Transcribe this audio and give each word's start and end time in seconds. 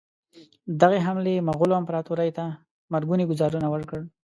دغې 0.81 0.99
حملې 1.05 1.45
مغولو 1.47 1.79
امپراطوري 1.81 2.29
ته 2.37 2.43
مرګونی 2.93 3.23
ګوزار 3.29 3.51
ورکړ. 3.73 3.99